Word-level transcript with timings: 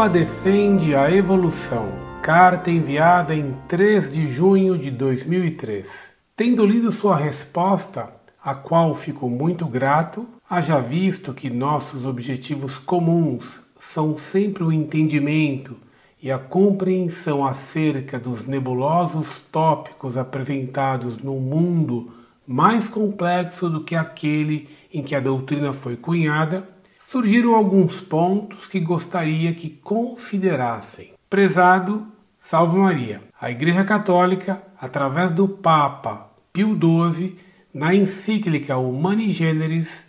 Papa 0.00 0.14
defende 0.14 0.94
a 0.94 1.14
evolução. 1.14 1.92
Carta 2.22 2.70
enviada 2.70 3.34
em 3.34 3.54
3 3.68 4.10
de 4.10 4.30
junho 4.30 4.78
de 4.78 4.90
2003. 4.90 6.12
Tendo 6.34 6.64
lido 6.64 6.90
sua 6.90 7.14
resposta, 7.14 8.08
a 8.42 8.54
qual 8.54 8.94
fico 8.94 9.28
muito 9.28 9.66
grato, 9.66 10.26
haja 10.48 10.80
visto 10.80 11.34
que 11.34 11.50
nossos 11.50 12.06
objetivos 12.06 12.78
comuns 12.78 13.60
são 13.78 14.16
sempre 14.16 14.64
o 14.64 14.72
entendimento 14.72 15.76
e 16.22 16.32
a 16.32 16.38
compreensão 16.38 17.46
acerca 17.46 18.18
dos 18.18 18.46
nebulosos 18.46 19.42
tópicos 19.52 20.16
apresentados 20.16 21.18
no 21.18 21.34
mundo 21.34 22.10
mais 22.46 22.88
complexo 22.88 23.68
do 23.68 23.84
que 23.84 23.94
aquele 23.94 24.66
em 24.90 25.02
que 25.02 25.14
a 25.14 25.20
doutrina 25.20 25.74
foi 25.74 25.94
cunhada, 25.94 26.66
surgiram 27.10 27.56
alguns 27.56 28.00
pontos 28.00 28.68
que 28.68 28.78
gostaria 28.78 29.52
que 29.52 29.68
considerassem. 29.68 31.10
Prezado, 31.28 32.06
salve 32.40 32.78
Maria. 32.78 33.20
A 33.40 33.50
Igreja 33.50 33.82
Católica, 33.82 34.62
através 34.80 35.32
do 35.32 35.48
Papa 35.48 36.30
Pio 36.52 36.78
XII, 36.78 37.36
na 37.74 37.92
encíclica 37.92 38.78
Humani 38.78 39.32
Generis, 39.32 40.04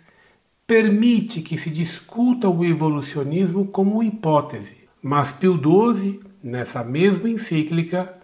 permite 0.64 1.42
que 1.42 1.58
se 1.58 1.70
discuta 1.70 2.48
o 2.48 2.64
evolucionismo 2.64 3.66
como 3.66 4.00
hipótese, 4.00 4.88
mas 5.02 5.32
Pio 5.32 5.56
XII, 5.56 6.20
nessa 6.40 6.84
mesma 6.84 7.28
encíclica, 7.28 8.16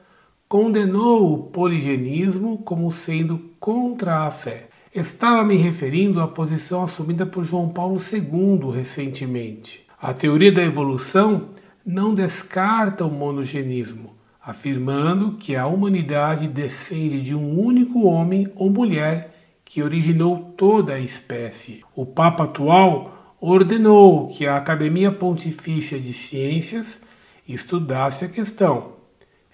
condenou 0.49 1.35
o 1.35 1.43
poligenismo 1.51 2.59
como 2.59 2.93
sendo 2.93 3.41
contra 3.59 4.25
a 4.25 4.31
fé. 4.31 4.69
Estava 4.95 5.45
me 5.45 5.55
referindo 5.57 6.21
à 6.21 6.27
posição 6.27 6.83
assumida 6.83 7.27
por 7.27 7.45
João 7.45 7.69
Paulo 7.69 8.01
II 8.01 8.71
recentemente. 8.75 9.87
A 10.01 10.15
teoria 10.15 10.51
da 10.51 10.63
evolução 10.63 11.51
não 11.85 12.15
descarta 12.15 13.05
o 13.05 13.11
monogenismo, 13.11 14.15
afirmando 14.43 15.33
que 15.33 15.55
a 15.55 15.67
humanidade 15.67 16.49
descende 16.49 17.21
de 17.21 17.35
um 17.35 17.61
único 17.61 18.07
homem 18.07 18.51
ou 18.57 18.71
mulher 18.71 19.35
que 19.63 19.83
originou 19.83 20.55
toda 20.57 20.95
a 20.95 21.01
espécie. 21.01 21.85
O 21.95 22.07
Papa 22.07 22.45
atual 22.45 23.37
ordenou 23.39 24.29
que 24.29 24.47
a 24.47 24.57
Academia 24.57 25.13
Pontifícia 25.13 26.01
de 26.01 26.15
Ciências 26.15 26.99
estudasse 27.47 28.25
a 28.25 28.29
questão. 28.29 28.98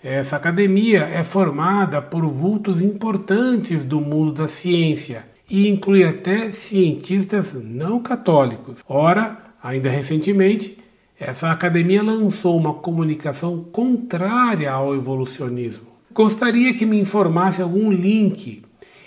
Essa 0.04 0.36
academia 0.36 1.04
é 1.04 1.22
formada 1.22 2.02
por 2.02 2.26
vultos 2.26 2.82
importantes 2.82 3.86
do 3.86 4.02
mundo 4.02 4.34
da 4.34 4.46
ciência 4.46 5.24
e 5.48 5.66
inclui 5.66 6.04
até 6.04 6.52
cientistas 6.52 7.54
não 7.54 8.02
católicos. 8.02 8.84
Ora, 8.86 9.38
ainda 9.62 9.88
recentemente, 9.88 10.76
essa 11.18 11.50
academia 11.50 12.02
lançou 12.02 12.54
uma 12.54 12.74
comunicação 12.74 13.64
contrária 13.72 14.70
ao 14.70 14.94
evolucionismo. 14.94 15.86
Gostaria 16.12 16.74
que 16.74 16.84
me 16.84 17.00
informasse 17.00 17.62
algum 17.62 17.90
link 17.90 18.62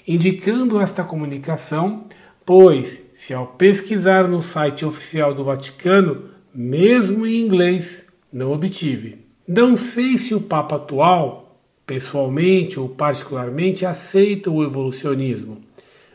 indicando 0.08 0.81
esta 0.81 1.03
comunicação, 1.03 2.06
pois, 2.44 3.00
se 3.14 3.36
ao 3.36 3.45
pesquisar 3.45 4.28
no 4.28 4.42
site 4.42 4.84
oficial 4.84 5.31
do 5.31 5.44
Vaticano, 5.44 6.23
mesmo 6.52 7.23
em 7.23 7.40
inglês, 7.40 8.08
não 8.34 8.52
obtive. 8.52 9.27
Não 9.48 9.78
sei 9.78 10.17
se 10.17 10.36
o 10.36 10.42
Papa 10.42 10.76
atual, 10.76 11.58
pessoalmente 11.86 12.78
ou 12.78 12.90
particularmente, 12.90 13.86
aceita 13.86 14.52
o 14.52 14.62
evolucionismo, 14.62 15.59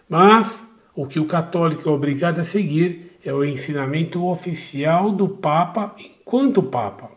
mas 0.07 0.63
o 0.95 1.07
que 1.07 1.19
o 1.19 1.25
católico 1.25 1.89
é 1.89 1.93
obrigado 1.93 2.41
a 2.41 2.45
seguir 2.45 3.17
é 3.25 3.33
o 3.33 3.43
ensinamento 3.43 4.23
oficial 4.27 5.11
do 5.11 5.27
Papa 5.27 5.95
enquanto 5.98 6.63
Papa. 6.63 7.11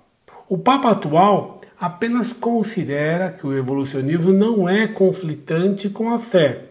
O 0.48 0.58
Papa 0.58 0.92
atual 0.92 1.60
apenas 1.78 2.32
considera 2.32 3.30
que 3.30 3.46
o 3.46 3.58
evolucionismo 3.58 4.32
não 4.32 4.70
é 4.70 4.88
conflitante 4.88 5.90
com 5.90 6.14
a 6.14 6.18
fé, 6.18 6.62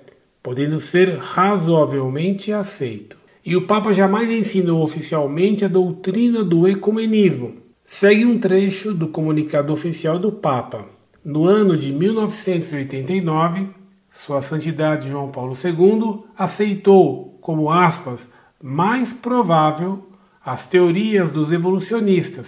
podendo 0.42 0.80
ser 0.80 1.18
razoavelmente 1.18 2.50
aceito. 2.50 3.18
E 3.44 3.54
o 3.54 3.66
Papa 3.66 3.92
jamais 3.92 4.30
ensinou 4.30 4.82
oficialmente 4.82 5.66
a 5.66 5.68
doutrina 5.68 6.42
do 6.42 6.66
ecumenismo, 6.66 7.62
Segue 7.86 8.24
um 8.24 8.38
trecho 8.38 8.94
do 8.94 9.08
comunicado 9.08 9.72
oficial 9.72 10.18
do 10.18 10.32
Papa. 10.32 10.86
No 11.24 11.44
ano 11.44 11.76
de 11.76 11.92
1989, 11.92 13.68
Sua 14.10 14.42
Santidade 14.42 15.08
João 15.08 15.30
Paulo 15.30 15.54
II 15.62 16.24
aceitou, 16.36 17.38
como 17.40 17.70
aspas, 17.70 18.26
mais 18.62 19.12
provável 19.12 20.08
as 20.44 20.66
teorias 20.66 21.30
dos 21.30 21.52
evolucionistas. 21.52 22.46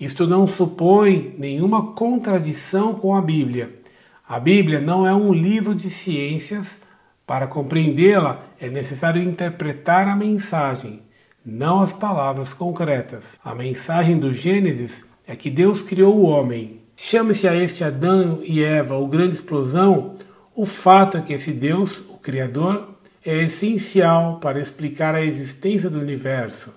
Isto 0.00 0.26
não 0.26 0.46
supõe 0.46 1.34
nenhuma 1.38 1.92
contradição 1.92 2.94
com 2.94 3.14
a 3.14 3.20
Bíblia. 3.20 3.80
A 4.26 4.40
Bíblia 4.40 4.80
não 4.80 5.06
é 5.06 5.14
um 5.14 5.32
livro 5.32 5.74
de 5.74 5.90
ciências. 5.90 6.80
Para 7.26 7.46
compreendê-la, 7.46 8.42
é 8.58 8.68
necessário 8.68 9.22
interpretar 9.22 10.08
a 10.08 10.16
mensagem 10.16 11.03
não 11.44 11.82
as 11.82 11.92
palavras 11.92 12.54
concretas. 12.54 13.38
A 13.44 13.54
mensagem 13.54 14.18
do 14.18 14.32
Gênesis 14.32 15.04
é 15.26 15.36
que 15.36 15.50
Deus 15.50 15.82
criou 15.82 16.16
o 16.16 16.24
homem. 16.24 16.80
Chame-se 16.96 17.46
a 17.46 17.54
este 17.54 17.84
Adão 17.84 18.40
e 18.42 18.62
Eva 18.62 18.96
o 18.96 19.06
grande 19.06 19.34
explosão, 19.34 20.14
o 20.54 20.64
fato 20.64 21.18
é 21.18 21.20
que 21.20 21.32
esse 21.32 21.52
Deus, 21.52 21.98
o 22.08 22.14
Criador, 22.14 22.94
é 23.24 23.42
essencial 23.42 24.38
para 24.38 24.60
explicar 24.60 25.14
a 25.14 25.24
existência 25.24 25.90
do 25.90 25.98
universo. 25.98 26.72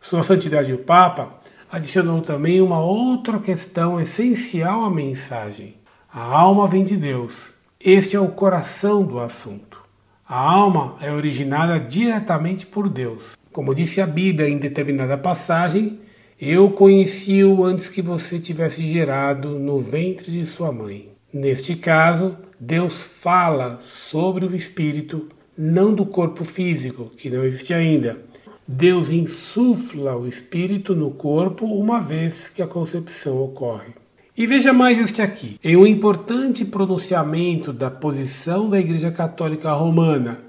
Sua 0.00 0.22
Santidade 0.22 0.72
o 0.72 0.78
Papa 0.78 1.34
adicionou 1.70 2.20
também 2.20 2.60
uma 2.60 2.80
outra 2.80 3.38
questão 3.38 4.00
essencial 4.00 4.84
à 4.84 4.90
mensagem. 4.90 5.76
A 6.12 6.22
alma 6.22 6.66
vem 6.66 6.84
de 6.84 6.96
Deus. 6.96 7.54
Este 7.80 8.16
é 8.16 8.20
o 8.20 8.28
coração 8.28 9.02
do 9.02 9.20
assunto. 9.20 9.83
A 10.26 10.38
alma 10.38 10.96
é 11.02 11.12
originada 11.12 11.78
diretamente 11.78 12.64
por 12.64 12.88
Deus. 12.88 13.36
Como 13.52 13.74
disse 13.74 14.00
a 14.00 14.06
Bíblia 14.06 14.48
em 14.48 14.56
determinada 14.56 15.18
passagem, 15.18 16.00
eu 16.40 16.70
conheci-o 16.70 17.62
antes 17.62 17.90
que 17.90 18.00
você 18.00 18.38
tivesse 18.38 18.80
gerado 18.90 19.58
no 19.58 19.78
ventre 19.78 20.32
de 20.32 20.46
sua 20.46 20.72
mãe. 20.72 21.10
Neste 21.30 21.76
caso, 21.76 22.38
Deus 22.58 23.02
fala 23.02 23.78
sobre 23.82 24.46
o 24.46 24.56
espírito, 24.56 25.28
não 25.58 25.92
do 25.92 26.06
corpo 26.06 26.42
físico, 26.42 27.10
que 27.18 27.28
não 27.28 27.44
existe 27.44 27.74
ainda. 27.74 28.18
Deus 28.66 29.10
insufla 29.10 30.16
o 30.16 30.26
espírito 30.26 30.94
no 30.94 31.10
corpo 31.10 31.66
uma 31.66 32.00
vez 32.00 32.48
que 32.48 32.62
a 32.62 32.66
concepção 32.66 33.42
ocorre. 33.42 33.92
E 34.36 34.48
veja 34.48 34.72
mais 34.72 34.98
este 34.98 35.22
aqui. 35.22 35.60
Em 35.62 35.76
um 35.76 35.86
importante 35.86 36.64
pronunciamento 36.64 37.72
da 37.72 37.88
posição 37.88 38.68
da 38.68 38.80
Igreja 38.80 39.12
Católica 39.12 39.72
Romana 39.72 40.40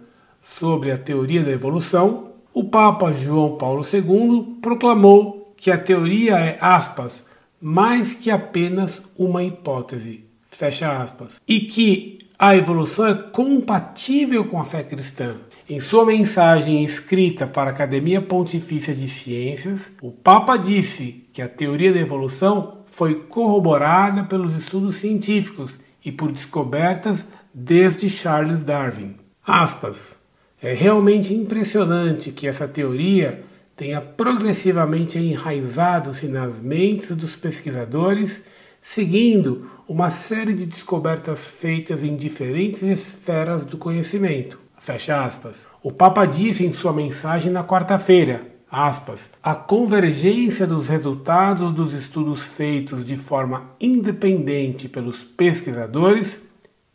sobre 0.41 0.91
a 0.91 0.97
teoria 0.97 1.43
da 1.43 1.51
evolução, 1.51 2.31
o 2.51 2.63
Papa 2.63 3.13
João 3.13 3.57
Paulo 3.57 3.83
II 3.83 4.57
proclamou 4.59 5.53
que 5.55 5.69
a 5.69 5.77
teoria 5.77 6.39
é, 6.39 6.57
aspas, 6.59 7.23
mais 7.61 8.15
que 8.15 8.31
apenas 8.31 9.03
uma 9.15 9.43
hipótese, 9.43 10.25
fecha 10.49 10.99
aspas, 10.99 11.39
e 11.47 11.59
que 11.59 12.27
a 12.39 12.55
evolução 12.55 13.05
é 13.05 13.13
compatível 13.13 14.45
com 14.45 14.59
a 14.59 14.65
fé 14.65 14.81
cristã. 14.81 15.35
Em 15.69 15.79
sua 15.79 16.05
mensagem 16.05 16.83
escrita 16.83 17.45
para 17.45 17.69
a 17.69 17.73
Academia 17.73 18.19
Pontifícia 18.19 18.95
de 18.95 19.07
Ciências, 19.07 19.81
o 20.01 20.11
Papa 20.11 20.57
disse 20.57 21.27
que 21.31 21.41
a 21.41 21.47
teoria 21.47 21.93
da 21.93 21.99
evolução 21.99 22.79
foi 22.95 23.15
corroborada 23.27 24.23
pelos 24.23 24.55
estudos 24.55 24.95
científicos 24.95 25.73
e 26.03 26.13
por 26.13 26.31
descobertas 26.31 27.25
desde 27.53 28.09
Charles 28.09 28.63
Darwin. 28.63 29.17
Aspas. 29.45 30.15
É 30.61 30.73
realmente 30.73 31.33
impressionante 31.33 32.31
que 32.31 32.47
essa 32.47 32.69
teoria 32.69 33.43
tenha 33.75 33.99
progressivamente 33.99 35.19
enraizado-se 35.19 36.29
nas 36.29 36.61
mentes 36.61 37.13
dos 37.17 37.35
pesquisadores, 37.35 38.45
seguindo 38.81 39.69
uma 39.89 40.09
série 40.09 40.53
de 40.53 40.65
descobertas 40.65 41.45
feitas 41.45 42.01
em 42.01 42.15
diferentes 42.15 42.81
esferas 42.81 43.65
do 43.65 43.77
conhecimento. 43.77 44.57
Fecha 44.77 45.21
aspas. 45.21 45.67
O 45.83 45.91
Papa 45.91 46.25
disse 46.25 46.65
em 46.65 46.71
sua 46.71 46.93
mensagem 46.93 47.51
na 47.51 47.61
quarta-feira, 47.61 48.54
aspas, 48.69 49.29
a 49.41 49.55
convergência 49.55 50.65
dos 50.67 50.87
resultados 50.87 51.73
dos 51.73 51.93
estudos 51.93 52.43
feitos 52.43 53.05
de 53.05 53.15
forma 53.15 53.71
independente 53.79 54.89
pelos 54.89 55.23
pesquisadores 55.23 56.37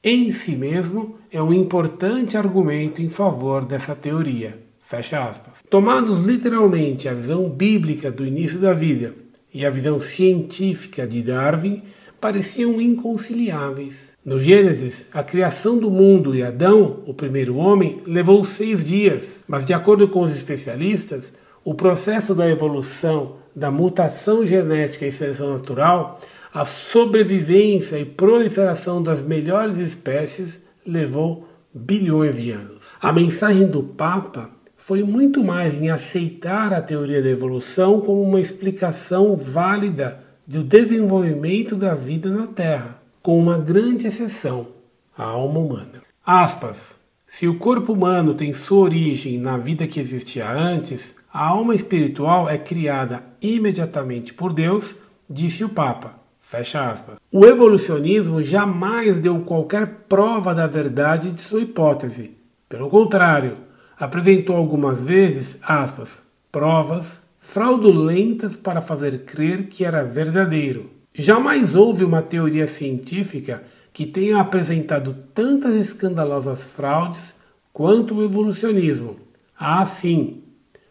em 0.02 0.32
si 0.32 0.52
mesmo 0.52 1.18
é 1.30 1.42
um 1.42 1.52
importante 1.52 2.36
argumento 2.36 3.02
em 3.02 3.08
favor 3.08 3.64
dessa 3.64 3.94
teoria. 3.94 4.58
Fecha 4.82 5.22
aspas. 5.22 5.54
Tomados 5.68 6.24
literalmente 6.24 7.08
a 7.08 7.14
visão 7.14 7.48
bíblica 7.48 8.10
do 8.10 8.26
início 8.26 8.58
da 8.58 8.72
vida 8.72 9.14
e 9.52 9.64
a 9.64 9.70
visão 9.70 10.00
científica 10.00 11.06
de 11.06 11.22
Darwin 11.22 11.82
pareciam 12.20 12.80
inconciliáveis. 12.80 14.10
No 14.24 14.38
Gênesis, 14.38 15.08
a 15.12 15.22
criação 15.22 15.78
do 15.78 15.90
mundo 15.90 16.34
e 16.34 16.42
Adão, 16.42 17.02
o 17.06 17.14
primeiro 17.14 17.56
homem, 17.56 18.00
levou 18.06 18.44
seis 18.44 18.84
dias, 18.84 19.24
mas 19.46 19.64
de 19.64 19.72
acordo 19.72 20.08
com 20.08 20.22
os 20.22 20.30
especialistas, 20.30 21.24
o 21.64 21.74
processo 21.74 22.34
da 22.34 22.48
evolução, 22.48 23.36
da 23.54 23.70
mutação 23.70 24.46
genética 24.46 25.06
e 25.06 25.12
seleção 25.12 25.52
natural, 25.52 26.20
a 26.52 26.64
sobrevivência 26.64 27.98
e 27.98 28.04
proliferação 28.04 29.02
das 29.02 29.22
melhores 29.22 29.78
espécies 29.78 30.60
levou 30.86 31.48
bilhões 31.72 32.36
de 32.36 32.50
anos. 32.50 32.90
A 33.00 33.12
mensagem 33.12 33.66
do 33.66 33.82
Papa 33.82 34.50
foi 34.76 35.02
muito 35.04 35.44
mais 35.44 35.80
em 35.80 35.90
aceitar 35.90 36.72
a 36.72 36.82
teoria 36.82 37.22
da 37.22 37.28
evolução 37.28 38.00
como 38.00 38.22
uma 38.22 38.40
explicação 38.40 39.36
válida 39.36 40.24
do 40.46 40.64
desenvolvimento 40.64 41.76
da 41.76 41.94
vida 41.94 42.28
na 42.30 42.46
Terra, 42.48 43.00
com 43.22 43.38
uma 43.38 43.58
grande 43.58 44.08
exceção, 44.08 44.68
a 45.16 45.24
alma 45.24 45.60
humana. 45.60 46.02
Aspas. 46.26 46.98
Se 47.28 47.46
o 47.46 47.58
corpo 47.58 47.92
humano 47.92 48.34
tem 48.34 48.52
sua 48.52 48.80
origem 48.80 49.38
na 49.38 49.56
vida 49.56 49.86
que 49.86 50.00
existia 50.00 50.50
antes, 50.50 51.14
a 51.32 51.46
alma 51.46 51.74
espiritual 51.74 52.48
é 52.48 52.58
criada 52.58 53.22
imediatamente 53.40 54.34
por 54.34 54.52
Deus, 54.52 54.96
disse 55.28 55.62
o 55.62 55.68
Papa. 55.68 56.18
Fecha 56.40 56.90
aspas. 56.90 57.18
O 57.30 57.46
evolucionismo 57.46 58.42
jamais 58.42 59.20
deu 59.20 59.38
qualquer 59.42 59.86
prova 60.08 60.52
da 60.52 60.66
verdade 60.66 61.30
de 61.30 61.40
sua 61.40 61.60
hipótese. 61.60 62.36
Pelo 62.68 62.88
contrário, 62.88 63.56
apresentou 63.96 64.56
algumas 64.56 65.00
vezes, 65.00 65.58
aspas, 65.62 66.20
provas 66.50 67.20
fraudulentas 67.38 68.56
para 68.56 68.80
fazer 68.80 69.24
crer 69.24 69.68
que 69.68 69.84
era 69.84 70.02
verdadeiro. 70.02 70.90
Jamais 71.14 71.74
houve 71.76 72.04
uma 72.04 72.22
teoria 72.22 72.66
científica 72.66 73.62
que 73.92 74.06
tenha 74.06 74.40
apresentado 74.40 75.16
tantas 75.34 75.74
escandalosas 75.74 76.62
fraudes 76.62 77.34
quanto 77.72 78.16
o 78.16 78.24
evolucionismo. 78.24 79.16
Ah, 79.58 79.84
sim, 79.86 80.42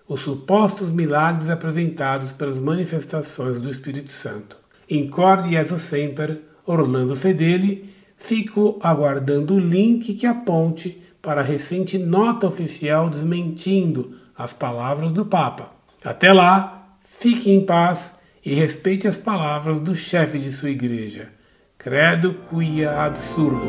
os 0.10 0.22
supostos 0.22 0.92
milagres 0.92 1.52
apresentados 1.52 2.32
pelas 2.32 2.58
manifestações 2.58 3.62
do 3.62 3.70
Espírito 3.70 4.12
Santo. 4.12 4.58
Incorde 4.90 5.52
Jesus 5.52 5.84
Semper, 5.84 6.42
Orlando 6.66 7.16
Fedeli, 7.16 7.94
fico 8.18 8.80
aguardando 8.82 9.54
o 9.54 9.60
link 9.60 10.16
que 10.16 10.26
aponte 10.26 11.00
para 11.22 11.42
a 11.42 11.44
recente 11.44 12.00
nota 12.00 12.48
oficial 12.48 13.08
desmentindo 13.08 14.16
as 14.36 14.52
palavras 14.52 15.12
do 15.12 15.24
Papa. 15.24 15.72
Até 16.04 16.34
lá, 16.34 16.88
fique 17.20 17.52
em 17.52 17.64
paz 17.64 18.12
e 18.44 18.56
respeite 18.56 19.08
as 19.08 19.18
palavras 19.18 19.80
do 19.80 19.96
chefe 19.96 20.40
de 20.40 20.52
sua 20.52 20.72
igreja. 20.72 21.30
Credo 21.78 22.36
quia 22.50 23.00
absurdo. 23.00 23.68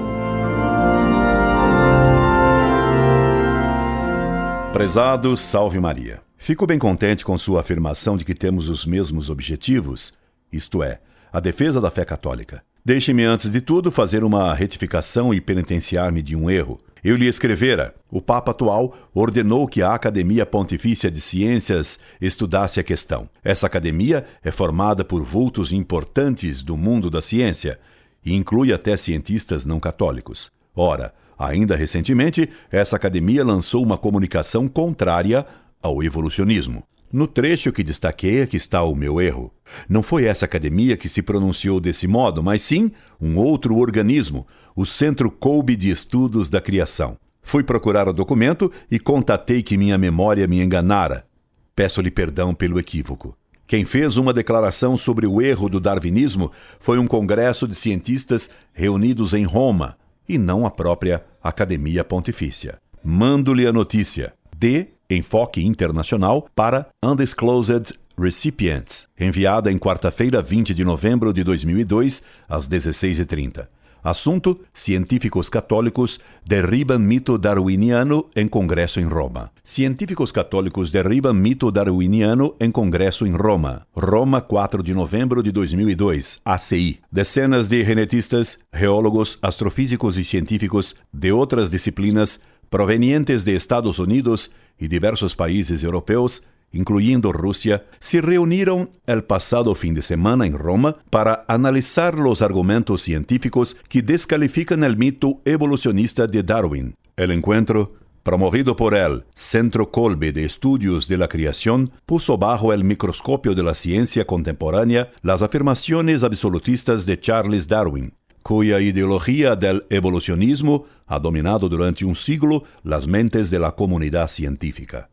Prezado 4.72 5.36
Salve 5.36 5.78
Maria. 5.78 6.29
Fico 6.42 6.66
bem 6.66 6.78
contente 6.78 7.22
com 7.22 7.36
sua 7.36 7.60
afirmação 7.60 8.16
de 8.16 8.24
que 8.24 8.34
temos 8.34 8.70
os 8.70 8.86
mesmos 8.86 9.28
objetivos, 9.28 10.14
isto 10.50 10.82
é, 10.82 10.98
a 11.30 11.38
defesa 11.38 11.82
da 11.82 11.90
fé 11.90 12.02
católica. 12.02 12.62
Deixe-me, 12.82 13.24
antes 13.24 13.50
de 13.50 13.60
tudo, 13.60 13.90
fazer 13.90 14.24
uma 14.24 14.54
retificação 14.54 15.34
e 15.34 15.40
penitenciar-me 15.40 16.22
de 16.22 16.34
um 16.34 16.48
erro. 16.48 16.80
Eu 17.04 17.14
lhe 17.14 17.26
escrevera: 17.26 17.94
o 18.10 18.22
Papa 18.22 18.52
atual 18.52 18.96
ordenou 19.12 19.68
que 19.68 19.82
a 19.82 19.92
Academia 19.92 20.46
Pontifícia 20.46 21.10
de 21.10 21.20
Ciências 21.20 22.00
estudasse 22.18 22.80
a 22.80 22.84
questão. 22.84 23.28
Essa 23.44 23.66
academia 23.66 24.24
é 24.42 24.50
formada 24.50 25.04
por 25.04 25.22
vultos 25.22 25.72
importantes 25.72 26.62
do 26.62 26.74
mundo 26.74 27.10
da 27.10 27.20
ciência 27.20 27.78
e 28.24 28.34
inclui 28.34 28.72
até 28.72 28.96
cientistas 28.96 29.66
não 29.66 29.78
católicos. 29.78 30.50
Ora, 30.74 31.12
ainda 31.38 31.76
recentemente, 31.76 32.48
essa 32.70 32.96
academia 32.96 33.44
lançou 33.44 33.84
uma 33.84 33.98
comunicação 33.98 34.66
contrária 34.66 35.46
ao 35.82 36.02
evolucionismo. 36.02 36.84
No 37.12 37.26
trecho 37.26 37.72
que 37.72 37.82
destaquei 37.82 38.46
que 38.46 38.56
está 38.56 38.82
o 38.84 38.94
meu 38.94 39.20
erro. 39.20 39.52
Não 39.88 40.02
foi 40.02 40.24
essa 40.24 40.44
academia 40.44 40.96
que 40.96 41.08
se 41.08 41.22
pronunciou 41.22 41.80
desse 41.80 42.06
modo, 42.06 42.42
mas 42.42 42.62
sim 42.62 42.92
um 43.20 43.36
outro 43.36 43.76
organismo, 43.76 44.46
o 44.76 44.86
Centro 44.86 45.30
Kolbe 45.30 45.74
de 45.74 45.90
Estudos 45.90 46.48
da 46.48 46.60
Criação. 46.60 47.16
Fui 47.42 47.64
procurar 47.64 48.06
o 48.08 48.12
documento 48.12 48.70
e 48.88 48.98
contatei 48.98 49.62
que 49.62 49.76
minha 49.76 49.98
memória 49.98 50.46
me 50.46 50.62
enganara. 50.62 51.26
Peço-lhe 51.74 52.10
perdão 52.10 52.54
pelo 52.54 52.78
equívoco. 52.78 53.36
Quem 53.66 53.84
fez 53.84 54.16
uma 54.16 54.32
declaração 54.32 54.96
sobre 54.96 55.26
o 55.26 55.40
erro 55.40 55.68
do 55.68 55.80
darwinismo 55.80 56.52
foi 56.78 56.98
um 56.98 57.06
congresso 57.06 57.66
de 57.66 57.74
cientistas 57.74 58.50
reunidos 58.72 59.32
em 59.32 59.44
Roma, 59.44 59.96
e 60.28 60.38
não 60.38 60.64
a 60.64 60.70
própria 60.70 61.24
Academia 61.42 62.04
Pontifícia. 62.04 62.78
Mando-lhe 63.02 63.66
a 63.66 63.72
notícia. 63.72 64.32
D 64.56 64.88
Enfoque 65.10 65.64
Internacional 65.64 66.48
para 66.54 66.86
Undisclosed 67.04 67.92
Recipients, 68.16 69.08
enviada 69.18 69.72
em 69.72 69.78
quarta-feira, 69.78 70.40
20 70.40 70.72
de 70.72 70.84
novembro 70.84 71.32
de 71.32 71.42
2002, 71.42 72.22
às 72.48 72.68
16h30. 72.68 73.66
Assunto: 74.02 74.58
Científicos 74.72 75.48
católicos 75.48 76.18
derribam 76.46 76.98
mito 76.98 77.36
darwiniano 77.36 78.24
em 78.34 78.48
congresso 78.48 78.98
em 78.98 79.04
Roma. 79.04 79.50
Científicos 79.62 80.32
católicos 80.32 80.90
derribam 80.90 81.34
mito 81.34 81.70
darwiniano 81.70 82.54
em 82.58 82.70
congresso 82.70 83.26
em 83.26 83.32
Roma. 83.32 83.86
Roma, 83.94 84.40
4 84.40 84.82
de 84.82 84.94
novembro 84.94 85.42
de 85.42 85.52
2002, 85.52 86.40
ACI. 86.44 87.00
Dezenas 87.12 87.68
de 87.68 87.84
genetistas, 87.84 88.58
geólogos, 88.72 89.38
astrofísicos 89.42 90.16
e 90.16 90.24
científicos 90.24 90.94
de 91.12 91.30
outras 91.30 91.70
disciplinas 91.70 92.40
provenientes 92.70 93.44
de 93.44 93.54
Estados 93.54 93.98
Unidos 93.98 94.50
y 94.80 94.88
diversos 94.88 95.36
países 95.36 95.84
europeos, 95.84 96.44
incluyendo 96.72 97.32
Rusia, 97.32 97.86
se 98.00 98.20
reunieron 98.20 98.90
el 99.06 99.24
pasado 99.24 99.74
fin 99.74 99.94
de 99.94 100.02
semana 100.02 100.46
en 100.46 100.54
Roma 100.54 100.96
para 101.10 101.44
analizar 101.48 102.18
los 102.18 102.42
argumentos 102.42 103.02
científicos 103.02 103.76
que 103.88 104.02
descalifican 104.02 104.82
el 104.84 104.96
mito 104.96 105.38
evolucionista 105.44 106.26
de 106.26 106.42
Darwin. 106.42 106.94
El 107.16 107.32
encuentro, 107.32 107.94
promovido 108.22 108.76
por 108.76 108.94
el 108.94 109.24
Centro 109.34 109.90
Colbe 109.90 110.32
de 110.32 110.44
Estudios 110.44 111.08
de 111.08 111.18
la 111.18 111.28
Creación, 111.28 111.90
puso 112.06 112.38
bajo 112.38 112.72
el 112.72 112.84
microscopio 112.84 113.54
de 113.54 113.62
la 113.62 113.74
ciencia 113.74 114.26
contemporánea 114.26 115.10
las 115.22 115.42
afirmaciones 115.42 116.22
absolutistas 116.22 117.06
de 117.06 117.20
Charles 117.20 117.68
Darwin, 117.68 118.14
cuya 118.42 118.80
ideología 118.80 119.56
del 119.56 119.84
evolucionismo 119.90 120.86
ha 121.06 121.18
dominado 121.18 121.68
durante 121.68 122.04
un 122.04 122.16
siglo 122.16 122.64
las 122.82 123.06
mentes 123.06 123.50
de 123.50 123.58
la 123.58 123.72
comunidad 123.72 124.28
científica. 124.28 125.10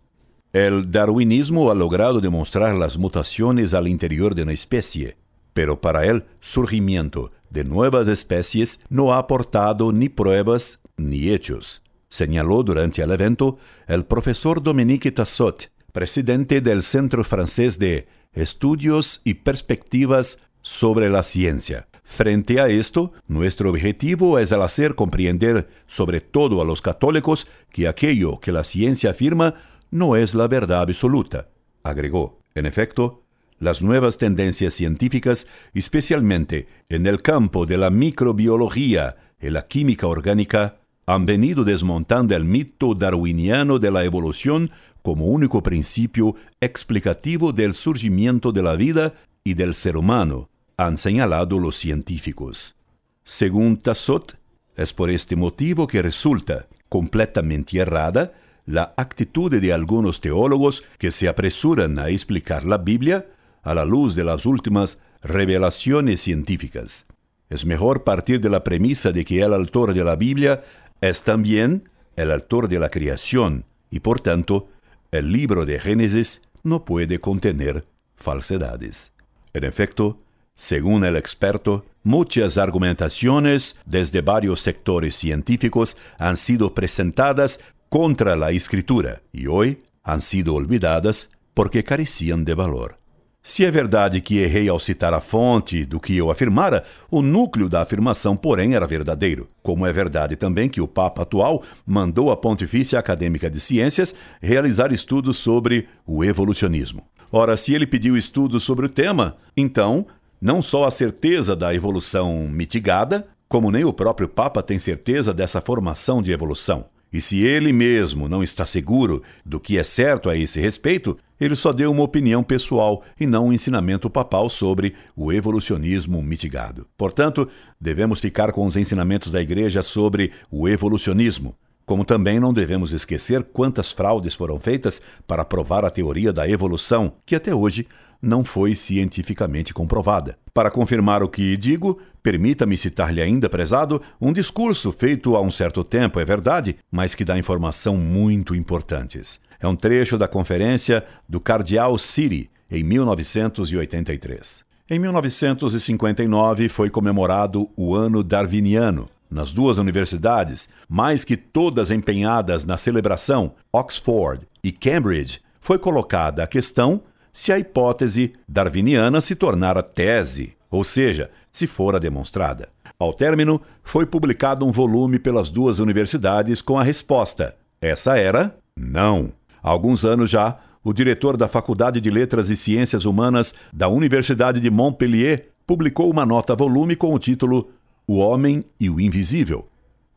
El 0.54 0.90
darwinismo 0.92 1.70
ha 1.70 1.76
logrado 1.76 2.22
demostrar 2.22 2.76
las 2.76 2.98
mutaciones 2.98 3.74
al 3.74 3.88
interior 3.88 4.34
de 4.34 4.44
una 4.44 4.54
especie, 4.54 5.18
pero 5.54 5.82
para 5.82 6.06
el 6.06 6.26
surgimiento 6.40 7.32
de 7.50 7.64
nuevas 7.64 8.08
especies 8.08 8.80
no 8.90 9.14
ha 9.14 9.20
aportado 9.20 9.92
ni 9.92 10.10
pruebas 10.10 10.82
ni 10.96 11.30
hechos, 11.30 11.84
señaló 12.10 12.64
durante 12.64 13.02
el 13.02 13.12
evento 13.12 13.58
el 13.88 14.06
profesor 14.06 14.64
Dominique 14.64 15.12
Tassot, 15.12 15.72
presidente 15.92 16.62
del 16.62 16.84
Centro 16.84 17.24
Francés 17.24 17.80
de 17.80 18.08
Estudios 18.34 19.22
y 19.24 19.36
Perspectivas 19.36 20.40
sobre 20.62 21.10
la 21.10 21.24
Ciencia, 21.24 21.87
Frente 22.10 22.60
a 22.60 22.68
esto, 22.68 23.12
nuestro 23.28 23.70
objetivo 23.70 24.40
es 24.40 24.52
el 24.52 24.62
hacer 24.62 24.96
comprender, 24.96 25.70
sobre 25.86 26.20
todo 26.20 26.62
a 26.62 26.66
los 26.66 26.82
católicos, 26.82 27.48
que 27.70 27.88
aquello 27.88 28.40
que 28.40 28.52
la 28.52 28.64
ciencia 28.64 29.12
afirma 29.12 29.54
no 29.92 30.16
es 30.16 30.34
la 30.34 30.48
verdad 30.48 30.82
absoluta, 30.82 31.50
agregó. 31.84 32.40
En 32.56 32.66
efecto, 32.66 33.24
las 33.60 33.84
nuevas 33.84 34.18
tendencias 34.18 34.74
científicas, 34.74 35.48
especialmente 35.76 36.68
en 36.90 37.06
el 37.06 37.22
campo 37.22 37.68
de 37.68 37.78
la 37.78 37.92
microbiología 37.92 39.18
y 39.40 39.50
la 39.50 39.68
química 39.68 40.08
orgánica, 40.08 40.78
han 41.06 41.26
venido 41.26 41.66
desmontando 41.66 42.36
el 42.36 42.46
mito 42.46 42.96
darwiniano 42.96 43.80
de 43.80 43.92
la 43.92 44.06
evolución 44.06 44.72
como 45.04 45.26
único 45.26 45.62
principio 45.62 46.36
explicativo 46.62 47.52
del 47.52 47.74
surgimiento 47.74 48.52
de 48.52 48.64
la 48.64 48.76
vida 48.76 49.14
y 49.44 49.54
del 49.54 49.76
ser 49.76 49.98
humano, 49.98 50.50
han 50.78 51.00
señalado 51.00 51.60
los 51.60 51.76
científicos. 51.76 52.76
Según 53.24 53.78
Tassot, 53.78 54.38
es 54.76 54.94
por 54.94 55.10
este 55.10 55.36
motivo 55.36 55.88
que 55.88 56.04
resulta 56.04 56.68
completamente 56.88 57.80
errada 57.80 58.34
la 58.68 58.94
actitud 58.96 59.50
de 59.50 59.74
algunos 59.74 60.22
teólogos 60.22 60.84
que 61.00 61.12
se 61.12 61.28
apresuran 61.28 61.98
a 61.98 62.10
explicar 62.10 62.64
la 62.64 62.78
Biblia 62.78 63.26
a 63.64 63.74
la 63.74 63.86
luz 63.86 64.14
de 64.14 64.24
las 64.24 64.46
últimas 64.46 65.00
revelaciones 65.24 66.22
científicas. 66.22 67.08
Es 67.50 67.66
mejor 67.66 68.04
partir 68.04 68.40
de 68.40 68.50
la 68.50 68.64
premisa 68.64 69.12
de 69.12 69.26
que 69.26 69.42
el 69.42 69.54
autor 69.54 69.94
de 69.94 70.04
la 70.04 70.16
Biblia 70.16 70.62
es 71.02 71.24
también 71.24 71.90
el 72.16 72.32
autor 72.32 72.68
de 72.68 72.80
la 72.80 72.90
creación 72.90 73.66
y 73.90 74.02
por 74.02 74.20
tanto 74.20 74.68
el 75.12 75.32
libro 75.32 75.66
de 75.66 75.80
Génesis 75.80 76.44
no 76.64 76.86
puede 76.86 77.20
contener 77.20 77.86
falsedades. 78.16 79.14
En 79.54 79.64
efecto, 79.64 80.20
según 80.58 81.06
el 81.06 81.16
experto, 81.16 81.86
muchas 82.04 82.58
argumentaciones 82.58 83.78
desde 83.86 84.22
varios 84.22 84.60
sectores 84.60 85.16
científicos 85.16 85.98
han 86.18 86.36
sido 86.36 86.74
presentadas 86.74 87.64
contra 87.90 88.36
la 88.36 88.52
escritura 88.52 89.22
y 89.32 89.46
hoy 89.46 89.84
han 90.04 90.20
sido 90.20 90.56
olvidadas 90.56 91.30
porque 91.54 91.84
careciam 91.84 92.44
de 92.44 92.56
valor. 92.56 92.98
Se 93.44 93.64
é 93.64 93.72
verdade 93.72 94.20
que 94.20 94.40
errei 94.40 94.68
ao 94.68 94.80
citar 94.80 95.14
a 95.14 95.22
fonte 95.22 95.86
do 95.86 96.02
que 96.02 96.18
eu 96.18 96.30
afirmara, 96.30 96.84
o 97.10 97.22
núcleo 97.22 97.70
da 97.70 97.82
afirmação, 97.82 98.36
porém, 98.36 98.74
era 98.74 98.86
verdadeiro. 98.86 99.48
Como 99.64 99.86
é 99.86 99.94
verdade 99.94 100.36
também 100.36 100.68
que 100.68 100.82
o 100.82 100.88
Papa 100.88 101.22
atual 101.22 101.64
mandou 101.86 102.30
a 102.30 102.36
Pontifícia 102.36 103.00
Acadêmica 103.00 103.50
de 103.50 103.62
Ciências 103.62 104.14
realizar 104.42 104.92
estudos 104.92 105.38
sobre 105.38 105.88
o 106.06 106.26
evolucionismo. 106.26 107.08
Ora, 107.32 107.58
se 107.58 107.74
ele 107.74 107.86
pediu 107.86 108.18
estudos 108.18 108.64
sobre 108.64 108.86
o 108.86 108.90
tema, 108.90 109.38
então, 109.56 110.06
não 110.42 110.62
só 110.62 110.86
a 110.86 110.92
certeza 110.92 111.56
da 111.56 111.74
evolução 111.74 112.48
mitigada, 112.48 113.28
como 113.50 113.72
nem 113.72 113.84
o 113.84 113.94
próprio 113.94 114.28
Papa 114.28 114.62
tem 114.62 114.78
certeza 114.78 115.34
dessa 115.34 115.62
formação 115.62 116.22
de 116.22 116.32
evolução. 116.32 116.86
E 117.12 117.22
se 117.22 117.40
ele 117.40 117.72
mesmo 117.72 118.28
não 118.28 118.44
está 118.44 118.66
seguro 118.66 119.24
do 119.46 119.60
que 119.60 119.78
é 119.78 119.84
certo 119.84 120.30
a 120.30 120.36
esse 120.36 120.60
respeito, 120.60 121.18
ele 121.40 121.56
só 121.56 121.72
deu 121.72 121.92
uma 121.92 122.04
opinião 122.04 122.44
pessoal 122.44 123.04
e 123.20 123.26
não 123.26 123.48
um 123.48 123.54
ensinamento 123.54 124.10
papal 124.10 124.50
sobre 124.50 124.94
o 125.16 125.32
evolucionismo 125.32 126.22
mitigado. 126.22 126.86
Portanto, 126.98 127.48
devemos 127.80 128.20
ficar 128.20 128.52
com 128.52 128.66
os 128.66 128.76
ensinamentos 128.76 129.32
da 129.32 129.42
Igreja 129.42 129.82
sobre 129.84 130.32
o 130.52 130.68
evolucionismo. 130.68 131.56
Como 131.88 132.04
também 132.04 132.38
não 132.38 132.54
devemos 132.54 132.92
esquecer 132.92 133.46
quantas 133.46 133.94
fraudes 133.94 134.36
foram 134.36 134.60
feitas 134.60 135.02
para 135.26 135.46
provar 135.46 135.86
a 135.86 135.90
teoria 135.90 136.34
da 136.34 136.46
evolução, 136.46 137.14
que 137.26 137.34
até 137.34 137.56
hoje 137.56 137.88
não 138.22 138.44
foi 138.44 138.76
cientificamente 138.76 139.74
comprovada. 139.74 140.38
Para 140.54 140.70
confirmar 140.70 141.24
o 141.24 141.30
que 141.30 141.56
digo, 141.56 141.98
permita-me 142.22 142.78
citar-lhe 142.78 143.22
ainda, 143.22 143.50
prezado, 143.50 144.02
um 144.20 144.34
discurso 144.34 144.92
feito 144.92 145.34
há 145.38 145.42
um 145.42 145.50
certo 145.50 145.82
tempo, 145.82 146.20
é 146.20 146.26
verdade, 146.26 146.76
mas 146.92 147.16
que 147.16 147.24
dá 147.24 147.38
informação 147.40 147.96
muito 147.96 148.54
importantes. 148.54 149.40
É 149.58 149.66
um 149.66 149.76
trecho 149.76 150.18
da 150.18 150.28
conferência 150.28 151.06
do 151.30 151.40
Cardeal 151.40 151.98
Siri, 151.98 152.50
em 152.70 152.84
1983. 152.84 154.66
Em 154.90 155.00
1959 155.00 156.68
foi 156.68 156.90
comemorado 156.90 157.70
o 157.78 157.96
Ano 157.96 158.22
Darwiniano. 158.26 159.10
Nas 159.30 159.52
duas 159.52 159.78
universidades, 159.78 160.70
mais 160.88 161.24
que 161.24 161.36
todas 161.36 161.92
empenhadas 161.92 162.66
na 162.66 162.78
celebração, 162.78 163.54
Oxford 163.72 164.48
e 164.64 164.72
Cambridge, 164.72 165.42
foi 165.60 165.78
colocada 165.78 166.44
a 166.44 166.48
questão 166.48 167.02
se 167.34 167.52
a 167.52 167.60
hipótese 167.60 168.34
darwiniana 168.48 169.22
se 169.22 169.36
tornara 169.36 169.84
tese, 169.84 170.56
ou 170.72 170.84
seja, 170.84 171.30
se 171.52 171.68
fora 171.68 172.00
demonstrada. 172.00 172.70
Ao 172.98 173.14
término, 173.14 173.62
foi 173.84 174.06
publicado 174.06 174.66
um 174.66 174.72
volume 174.72 175.20
pelas 175.20 175.50
duas 175.50 175.78
universidades 175.80 176.62
com 176.62 176.80
a 176.80 176.84
resposta: 176.84 177.56
essa 177.82 178.18
era 178.18 178.58
não. 178.76 179.32
Há 179.62 179.70
alguns 179.70 180.06
anos 180.06 180.30
já, 180.32 180.58
o 180.84 180.94
diretor 180.94 181.36
da 181.36 181.48
Faculdade 181.48 182.00
de 182.00 182.10
Letras 182.10 182.50
e 182.50 182.56
Ciências 182.56 183.06
Humanas 183.06 183.54
da 183.74 183.88
Universidade 183.88 184.60
de 184.60 184.70
Montpellier 184.72 185.50
publicou 185.66 186.10
uma 186.10 186.26
nota-volume 186.26 186.96
com 186.96 187.14
o 187.14 187.20
título 187.20 187.70
O 188.10 188.20
Homem 188.20 188.64
e 188.80 188.90
o 188.90 189.02
Invisível. 189.02 189.68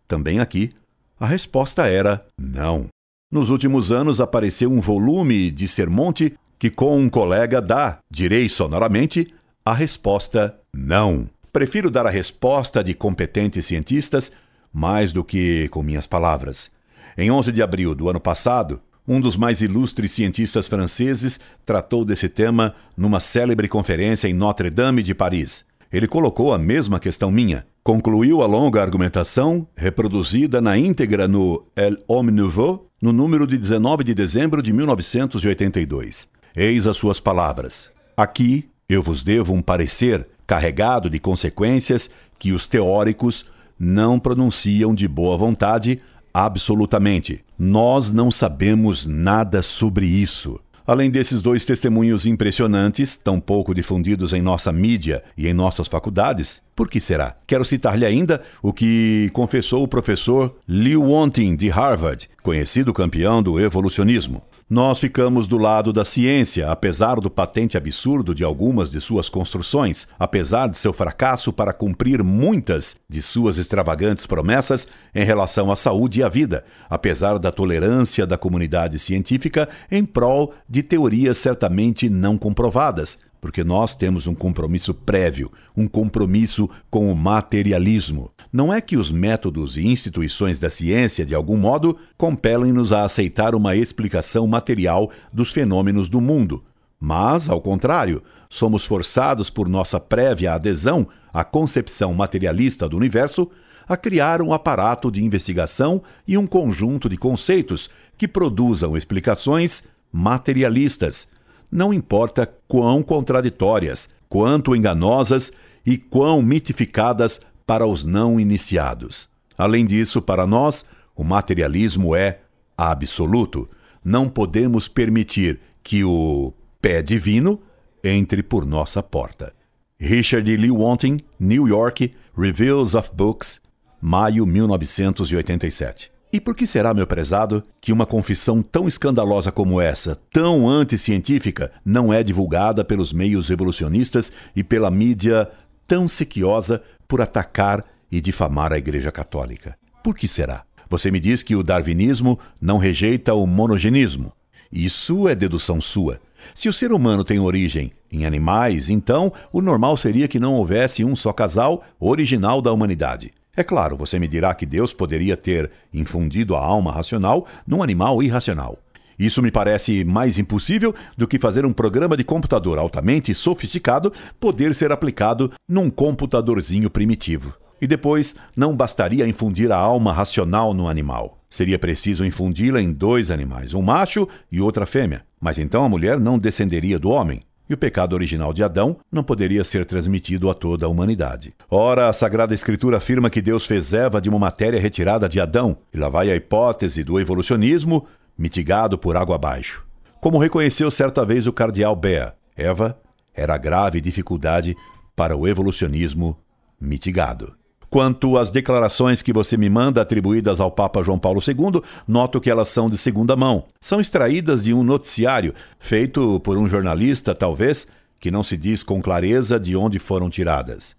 Também 0.06 0.38
aqui, 0.38 0.70
a 1.18 1.26
resposta 1.26 1.88
era 1.88 2.24
não. 2.40 2.86
Nos 3.32 3.50
últimos 3.50 3.90
anos 3.90 4.20
apareceu 4.20 4.70
um 4.70 4.80
volume 4.80 5.50
de 5.50 5.66
Sermonte 5.66 6.36
que 6.56 6.70
com 6.70 6.96
um 6.96 7.10
colega 7.10 7.60
dá, 7.60 7.98
direi 8.08 8.48
sonoramente, 8.48 9.34
a 9.64 9.74
resposta 9.74 10.56
não. 10.72 11.28
Prefiro 11.52 11.90
dar 11.90 12.06
a 12.06 12.10
resposta 12.10 12.84
de 12.84 12.94
competentes 12.94 13.66
cientistas 13.66 14.30
mais 14.72 15.12
do 15.12 15.24
que 15.24 15.68
com 15.70 15.82
minhas 15.82 16.06
palavras. 16.06 16.70
Em 17.18 17.28
11 17.28 17.50
de 17.50 17.60
abril 17.60 17.92
do 17.92 18.08
ano 18.08 18.20
passado, 18.20 18.80
um 19.06 19.20
dos 19.20 19.36
mais 19.36 19.62
ilustres 19.62 20.12
cientistas 20.12 20.68
franceses 20.68 21.40
tratou 21.66 22.04
desse 22.04 22.28
tema 22.28 22.76
numa 22.96 23.18
célebre 23.18 23.66
conferência 23.66 24.28
em 24.28 24.32
Notre-Dame 24.32 25.02
de 25.02 25.12
Paris. 25.12 25.68
Ele 25.92 26.06
colocou 26.06 26.52
a 26.52 26.58
mesma 26.58 27.00
questão 27.00 27.30
minha. 27.30 27.66
Concluiu 27.82 28.42
a 28.42 28.46
longa 28.46 28.80
argumentação, 28.80 29.66
reproduzida 29.74 30.60
na 30.60 30.78
íntegra 30.78 31.26
no 31.26 31.66
El 31.74 31.96
Homme 32.06 32.30
Nouveau, 32.30 32.86
no 33.02 33.12
número 33.12 33.46
de 33.46 33.58
19 33.58 34.04
de 34.04 34.14
dezembro 34.14 34.62
de 34.62 34.72
1982. 34.72 36.28
Eis 36.54 36.86
as 36.86 36.96
suas 36.96 37.18
palavras. 37.18 37.90
Aqui 38.16 38.68
eu 38.88 39.02
vos 39.02 39.24
devo 39.24 39.52
um 39.52 39.62
parecer 39.62 40.28
carregado 40.46 41.10
de 41.10 41.18
consequências 41.18 42.10
que 42.38 42.52
os 42.52 42.66
teóricos 42.66 43.46
não 43.78 44.18
pronunciam 44.18 44.94
de 44.94 45.08
boa 45.08 45.36
vontade 45.36 46.00
absolutamente. 46.32 47.44
Nós 47.58 48.12
não 48.12 48.30
sabemos 48.30 49.06
nada 49.06 49.62
sobre 49.62 50.06
isso. 50.06 50.60
Além 50.90 51.08
desses 51.08 51.40
dois 51.40 51.64
testemunhos 51.64 52.26
impressionantes, 52.26 53.16
tão 53.16 53.38
pouco 53.38 53.72
difundidos 53.72 54.32
em 54.32 54.42
nossa 54.42 54.72
mídia 54.72 55.22
e 55.38 55.46
em 55.46 55.54
nossas 55.54 55.86
faculdades, 55.86 56.60
por 56.74 56.90
que 56.90 57.00
será? 57.00 57.36
Quero 57.46 57.64
citar-lhe 57.64 58.04
ainda 58.04 58.42
o 58.60 58.72
que 58.72 59.30
confessou 59.32 59.84
o 59.84 59.86
professor 59.86 60.52
Liu 60.66 61.04
Wonting, 61.04 61.54
de 61.54 61.68
Harvard, 61.68 62.28
conhecido 62.42 62.92
campeão 62.92 63.40
do 63.40 63.60
evolucionismo. 63.60 64.42
Nós 64.70 65.00
ficamos 65.00 65.48
do 65.48 65.58
lado 65.58 65.92
da 65.92 66.04
ciência, 66.04 66.70
apesar 66.70 67.16
do 67.16 67.28
patente 67.28 67.76
absurdo 67.76 68.32
de 68.32 68.44
algumas 68.44 68.88
de 68.88 69.00
suas 69.00 69.28
construções, 69.28 70.06
apesar 70.16 70.68
de 70.68 70.78
seu 70.78 70.92
fracasso 70.92 71.52
para 71.52 71.72
cumprir 71.72 72.22
muitas 72.22 72.94
de 73.08 73.20
suas 73.20 73.58
extravagantes 73.58 74.26
promessas 74.26 74.86
em 75.12 75.24
relação 75.24 75.72
à 75.72 75.74
saúde 75.74 76.20
e 76.20 76.22
à 76.22 76.28
vida, 76.28 76.64
apesar 76.88 77.36
da 77.40 77.50
tolerância 77.50 78.24
da 78.24 78.38
comunidade 78.38 78.96
científica 79.00 79.68
em 79.90 80.04
prol 80.04 80.54
de 80.68 80.84
teorias 80.84 81.38
certamente 81.38 82.08
não 82.08 82.38
comprovadas, 82.38 83.18
porque 83.40 83.64
nós 83.64 83.94
temos 83.94 84.26
um 84.26 84.34
compromisso 84.34 84.92
prévio, 84.92 85.50
um 85.76 85.88
compromisso 85.88 86.68
com 86.90 87.10
o 87.10 87.16
materialismo. 87.16 88.30
Não 88.52 88.72
é 88.72 88.80
que 88.80 88.96
os 88.96 89.10
métodos 89.10 89.76
e 89.76 89.86
instituições 89.86 90.60
da 90.60 90.68
ciência, 90.68 91.24
de 91.24 91.34
algum 91.34 91.56
modo, 91.56 91.96
compelem-nos 92.18 92.92
a 92.92 93.04
aceitar 93.04 93.54
uma 93.54 93.74
explicação 93.74 94.46
material 94.46 95.10
dos 95.32 95.52
fenômenos 95.52 96.08
do 96.08 96.20
mundo, 96.20 96.62
mas, 97.00 97.48
ao 97.48 97.60
contrário, 97.60 98.22
somos 98.48 98.84
forçados 98.84 99.48
por 99.48 99.68
nossa 99.68 99.98
prévia 99.98 100.52
adesão 100.52 101.08
à 101.32 101.42
concepção 101.42 102.12
materialista 102.12 102.88
do 102.88 102.96
universo 102.96 103.50
a 103.88 103.96
criar 103.96 104.42
um 104.42 104.52
aparato 104.52 105.10
de 105.10 105.24
investigação 105.24 106.02
e 106.28 106.36
um 106.36 106.46
conjunto 106.46 107.08
de 107.08 107.16
conceitos 107.16 107.88
que 108.18 108.28
produzam 108.28 108.96
explicações 108.96 109.84
materialistas 110.12 111.28
não 111.70 111.92
importa 111.92 112.46
quão 112.66 113.02
contraditórias, 113.02 114.08
quanto 114.28 114.74
enganosas 114.74 115.52
e 115.84 115.96
quão 115.96 116.42
mitificadas 116.42 117.40
para 117.66 117.86
os 117.86 118.04
não 118.04 118.40
iniciados. 118.40 119.28
Além 119.56 119.86
disso, 119.86 120.20
para 120.20 120.46
nós, 120.46 120.84
o 121.14 121.22
materialismo 121.22 122.14
é 122.16 122.40
absoluto. 122.76 123.68
Não 124.04 124.28
podemos 124.28 124.88
permitir 124.88 125.60
que 125.82 126.02
o 126.02 126.52
pé 126.80 127.02
divino 127.02 127.60
entre 128.02 128.42
por 128.42 128.64
nossa 128.64 129.02
porta. 129.02 129.52
Richard 129.98 130.56
Lee 130.56 130.70
Wanting, 130.70 131.20
New 131.38 131.68
York, 131.68 132.14
Reviews 132.36 132.94
of 132.94 133.10
Books, 133.14 133.60
maio 134.00 134.46
1987. 134.46 136.10
E 136.32 136.40
por 136.40 136.54
que 136.54 136.64
será, 136.64 136.94
meu 136.94 137.08
prezado, 137.08 137.62
que 137.80 137.92
uma 137.92 138.06
confissão 138.06 138.62
tão 138.62 138.86
escandalosa 138.86 139.50
como 139.50 139.80
essa, 139.80 140.16
tão 140.30 140.68
anticientífica, 140.68 141.72
não 141.84 142.12
é 142.12 142.22
divulgada 142.22 142.84
pelos 142.84 143.12
meios 143.12 143.50
evolucionistas 143.50 144.30
e 144.54 144.62
pela 144.62 144.90
mídia 144.92 145.50
tão 145.88 146.06
sequiosa 146.06 146.82
por 147.08 147.20
atacar 147.20 147.84
e 148.12 148.20
difamar 148.20 148.72
a 148.72 148.78
Igreja 148.78 149.10
Católica? 149.10 149.76
Por 150.04 150.16
que 150.16 150.28
será? 150.28 150.64
Você 150.88 151.10
me 151.10 151.18
diz 151.18 151.42
que 151.42 151.56
o 151.56 151.64
darwinismo 151.64 152.38
não 152.60 152.78
rejeita 152.78 153.34
o 153.34 153.44
monogenismo. 153.44 154.32
Isso 154.72 155.28
é 155.28 155.34
dedução 155.34 155.80
sua. 155.80 156.20
Se 156.54 156.68
o 156.68 156.72
ser 156.72 156.92
humano 156.92 157.24
tem 157.24 157.40
origem 157.40 157.92
em 158.10 158.24
animais, 158.24 158.88
então 158.88 159.32
o 159.52 159.60
normal 159.60 159.96
seria 159.96 160.28
que 160.28 160.38
não 160.38 160.54
houvesse 160.54 161.04
um 161.04 161.16
só 161.16 161.32
casal 161.32 161.82
original 161.98 162.62
da 162.62 162.72
humanidade. 162.72 163.32
É 163.60 163.62
claro, 163.62 163.94
você 163.94 164.18
me 164.18 164.26
dirá 164.26 164.54
que 164.54 164.64
Deus 164.64 164.94
poderia 164.94 165.36
ter 165.36 165.70
infundido 165.92 166.56
a 166.56 166.64
alma 166.64 166.90
racional 166.90 167.46
num 167.66 167.82
animal 167.82 168.22
irracional. 168.22 168.78
Isso 169.18 169.42
me 169.42 169.50
parece 169.50 170.02
mais 170.02 170.38
impossível 170.38 170.94
do 171.14 171.28
que 171.28 171.38
fazer 171.38 171.66
um 171.66 171.72
programa 171.74 172.16
de 172.16 172.24
computador 172.24 172.78
altamente 172.78 173.34
sofisticado 173.34 174.14
poder 174.40 174.74
ser 174.74 174.92
aplicado 174.92 175.52
num 175.68 175.90
computadorzinho 175.90 176.88
primitivo. 176.88 177.52
E 177.78 177.86
depois, 177.86 178.34
não 178.56 178.74
bastaria 178.74 179.28
infundir 179.28 179.70
a 179.70 179.76
alma 179.76 180.10
racional 180.10 180.72
no 180.72 180.88
animal. 180.88 181.36
Seria 181.50 181.78
preciso 181.78 182.24
infundi-la 182.24 182.80
em 182.80 182.90
dois 182.90 183.30
animais, 183.30 183.74
um 183.74 183.82
macho 183.82 184.26
e 184.50 184.58
outra 184.58 184.86
fêmea. 184.86 185.22
Mas 185.38 185.58
então 185.58 185.84
a 185.84 185.88
mulher 185.90 186.18
não 186.18 186.38
descenderia 186.38 186.98
do 186.98 187.10
homem 187.10 187.42
e 187.70 187.74
o 187.74 187.78
pecado 187.78 188.14
original 188.14 188.52
de 188.52 188.64
Adão 188.64 188.96
não 189.12 189.22
poderia 189.22 189.62
ser 189.62 189.86
transmitido 189.86 190.50
a 190.50 190.54
toda 190.54 190.86
a 190.86 190.88
humanidade. 190.88 191.54
Ora, 191.70 192.08
a 192.08 192.12
Sagrada 192.12 192.52
Escritura 192.52 192.96
afirma 192.96 193.30
que 193.30 193.40
Deus 193.40 193.64
fez 193.64 193.94
Eva 193.94 194.20
de 194.20 194.28
uma 194.28 194.40
matéria 194.40 194.80
retirada 194.80 195.28
de 195.28 195.38
Adão, 195.38 195.78
e 195.94 195.96
lá 195.96 196.08
vai 196.08 196.32
a 196.32 196.34
hipótese 196.34 197.04
do 197.04 197.20
evolucionismo 197.20 198.08
mitigado 198.36 198.98
por 198.98 199.16
água 199.16 199.36
abaixo. 199.36 199.86
como 200.20 200.38
reconheceu 200.38 200.90
certa 200.90 201.24
vez 201.24 201.46
o 201.46 201.52
cardeal 201.52 201.96
Bea. 201.96 202.34
Eva 202.54 202.98
era 203.32 203.56
grave 203.56 204.02
dificuldade 204.02 204.76
para 205.16 205.34
o 205.34 205.48
evolucionismo 205.48 206.36
mitigado. 206.78 207.59
Quanto 207.90 208.38
às 208.38 208.52
declarações 208.52 209.20
que 209.20 209.32
você 209.32 209.56
me 209.56 209.68
manda 209.68 210.00
atribuídas 210.00 210.60
ao 210.60 210.70
Papa 210.70 211.02
João 211.02 211.18
Paulo 211.18 211.40
II, 211.44 211.82
noto 212.06 212.40
que 212.40 212.48
elas 212.48 212.68
são 212.68 212.88
de 212.88 212.96
segunda 212.96 213.34
mão. 213.34 213.64
São 213.80 214.00
extraídas 214.00 214.62
de 214.62 214.72
um 214.72 214.84
noticiário 214.84 215.52
feito 215.80 216.38
por 216.40 216.56
um 216.56 216.68
jornalista, 216.68 217.34
talvez, 217.34 217.88
que 218.20 218.30
não 218.30 218.44
se 218.44 218.56
diz 218.56 218.84
com 218.84 219.02
clareza 219.02 219.58
de 219.58 219.74
onde 219.74 219.98
foram 219.98 220.30
tiradas. 220.30 220.94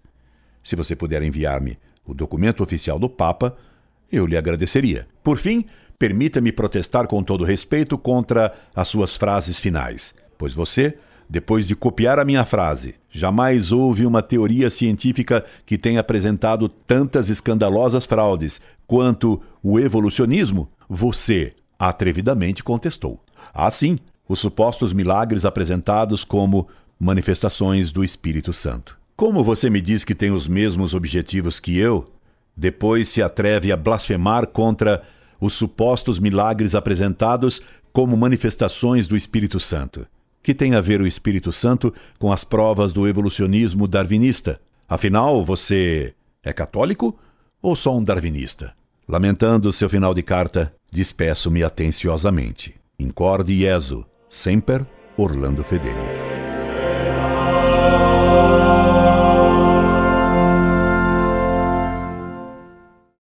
Se 0.62 0.76
você 0.76 0.94
puder 0.94 1.22
enviar-me 1.22 1.78
o 2.04 2.12
documento 2.12 2.62
oficial 2.62 2.98
do 2.98 3.08
Papa, 3.08 3.56
eu 4.10 4.26
lhe 4.26 4.36
agradeceria. 4.36 5.08
Por 5.22 5.38
fim, 5.38 5.64
permita-me 5.98 6.52
protestar 6.52 7.06
com 7.06 7.22
todo 7.22 7.42
respeito 7.42 7.96
contra 7.96 8.52
as 8.76 8.88
suas 8.88 9.16
frases 9.16 9.58
finais, 9.58 10.14
pois 10.36 10.52
você 10.52 10.98
depois 11.32 11.66
de 11.66 11.74
copiar 11.74 12.18
a 12.18 12.26
minha 12.26 12.44
frase, 12.44 12.94
jamais 13.08 13.72
houve 13.72 14.04
uma 14.04 14.22
teoria 14.22 14.68
científica 14.68 15.42
que 15.64 15.78
tenha 15.78 16.00
apresentado 16.00 16.68
tantas 16.68 17.30
escandalosas 17.30 18.04
fraudes 18.04 18.60
quanto 18.86 19.40
o 19.62 19.80
evolucionismo, 19.80 20.68
você 20.86 21.54
atrevidamente 21.78 22.62
contestou. 22.62 23.18
Assim, 23.54 23.98
os 24.28 24.40
supostos 24.40 24.92
milagres 24.92 25.46
apresentados 25.46 26.22
como 26.22 26.68
manifestações 27.00 27.90
do 27.90 28.04
Espírito 28.04 28.52
Santo. 28.52 28.98
Como 29.16 29.42
você 29.42 29.70
me 29.70 29.80
diz 29.80 30.04
que 30.04 30.14
tem 30.14 30.30
os 30.30 30.46
mesmos 30.46 30.92
objetivos 30.92 31.58
que 31.58 31.78
eu, 31.78 32.12
depois 32.54 33.08
se 33.08 33.22
atreve 33.22 33.72
a 33.72 33.76
blasfemar 33.78 34.48
contra 34.48 35.02
os 35.40 35.54
supostos 35.54 36.18
milagres 36.18 36.74
apresentados 36.74 37.62
como 37.90 38.18
manifestações 38.18 39.08
do 39.08 39.16
Espírito 39.16 39.58
Santo. 39.58 40.06
Que 40.42 40.52
tem 40.52 40.74
a 40.74 40.80
ver 40.80 41.00
o 41.00 41.06
Espírito 41.06 41.52
Santo 41.52 41.94
com 42.18 42.32
as 42.32 42.42
provas 42.44 42.92
do 42.92 43.06
evolucionismo 43.06 43.86
darwinista? 43.86 44.60
Afinal, 44.88 45.44
você 45.44 46.14
é 46.42 46.52
católico 46.52 47.16
ou 47.60 47.76
só 47.76 47.96
um 47.96 48.02
darwinista? 48.02 48.74
Lamentando 49.08 49.72
seu 49.72 49.88
final 49.88 50.12
de 50.14 50.22
carta, 50.22 50.74
despeço-me 50.90 51.62
atenciosamente. 51.62 52.74
Incorde 52.98 53.56
Jesu, 53.58 54.04
semper 54.28 54.86
Orlando 55.16 55.62
Fedeli. 55.62 56.31